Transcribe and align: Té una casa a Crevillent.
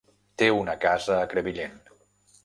Té 0.41 0.45
una 0.59 0.73
casa 0.85 1.17
a 1.17 1.27
Crevillent. 1.33 1.77